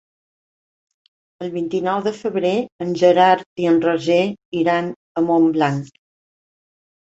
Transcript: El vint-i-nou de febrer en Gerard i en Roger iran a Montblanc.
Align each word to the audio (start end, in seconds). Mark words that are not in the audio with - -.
El 1.47 1.51
vint-i-nou 1.57 1.99
de 2.07 2.15
febrer 2.23 2.55
en 2.87 2.97
Gerard 3.03 3.63
i 3.67 3.69
en 3.75 3.79
Roger 3.87 4.21
iran 4.65 4.93
a 5.15 5.27
Montblanc. 5.31 5.97